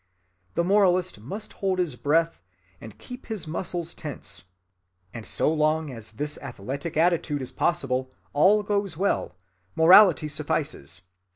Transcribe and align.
The 0.55 0.63
moralist 0.63 1.19
must 1.19 1.53
hold 1.61 1.77
his 1.77 1.95
breath 1.95 2.41
and 2.81 2.97
keep 2.97 3.27
his 3.27 3.45
muscles 3.45 3.93
tense; 3.93 4.45
and 5.13 5.27
so 5.27 5.53
long 5.53 5.91
as 5.91 6.13
this 6.13 6.39
athletic 6.41 6.97
attitude 6.97 7.43
is 7.43 7.51
possible 7.51 8.11
all 8.33 8.63
goes 8.63 8.97
well—morality 8.97 10.27
suffices. 10.27 11.03